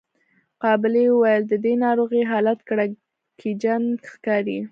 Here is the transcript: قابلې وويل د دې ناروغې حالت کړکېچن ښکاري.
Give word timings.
قابلې 0.63 1.05
وويل 1.09 1.43
د 1.47 1.53
دې 1.63 1.73
ناروغې 1.83 2.21
حالت 2.31 2.59
کړکېچن 2.69 3.83
ښکاري. 4.11 4.57